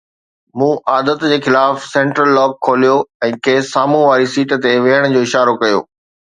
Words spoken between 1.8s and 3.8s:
central lock کوليو ۽ کيس